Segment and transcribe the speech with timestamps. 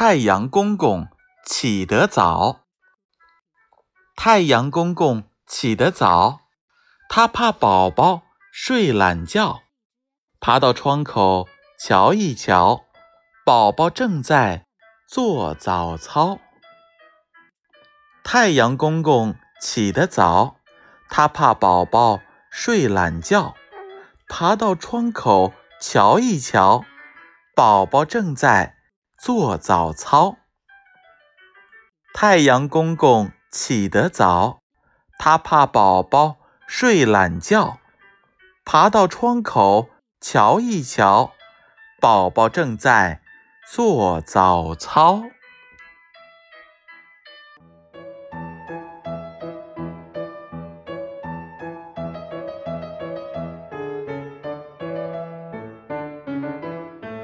[0.00, 1.08] 太阳公公
[1.44, 2.60] 起得早，
[4.14, 6.42] 太阳公公起得早，
[7.08, 8.22] 他怕宝宝
[8.52, 9.62] 睡懒觉，
[10.38, 11.48] 爬到窗口
[11.80, 12.84] 瞧一瞧，
[13.44, 14.66] 宝宝正在
[15.08, 16.38] 做早操。
[18.22, 20.58] 太阳公公起得早，
[21.08, 22.20] 他怕宝宝
[22.52, 23.56] 睡懒觉，
[24.28, 26.84] 爬到窗口瞧一瞧，
[27.56, 28.77] 宝宝正在。
[29.18, 30.36] 做早操，
[32.14, 34.60] 太阳公公起得早，
[35.18, 36.36] 他怕宝宝
[36.68, 37.80] 睡懒觉，
[38.64, 41.32] 爬到窗口瞧一瞧，
[42.00, 43.20] 宝宝正在
[43.68, 45.24] 做早操。